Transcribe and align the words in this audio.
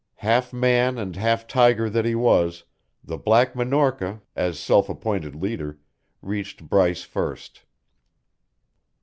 Half 0.25 0.51
man 0.51 0.97
and 0.97 1.15
half 1.15 1.45
tiger 1.45 1.87
that 1.87 2.05
he 2.05 2.15
was, 2.15 2.63
the 3.03 3.19
Black 3.19 3.55
Minorca, 3.55 4.23
as 4.35 4.57
self 4.57 4.89
appointed 4.89 5.35
leader, 5.35 5.77
reached 6.23 6.67
Bryce 6.67 7.03
first. 7.03 7.61